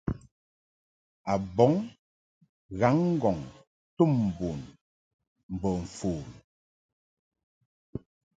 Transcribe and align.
A 1.31 1.33
bɔŋ 1.55 1.73
ghaŋ-ŋgɔŋ 2.79 3.37
tum 3.95 4.13
bun 4.37 4.59
mbo 5.53 5.69
mfon. 5.83 6.21